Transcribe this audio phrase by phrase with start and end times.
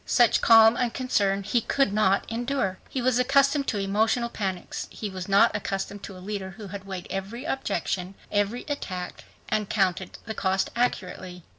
[0.07, 2.79] Such calm unconcern he could not endure.
[2.89, 4.87] He was accustomed to emotional panics.
[4.89, 9.69] He was not accustomed to a leader who had weighed every objection, every attack and
[9.69, 11.43] counted the cost accurately.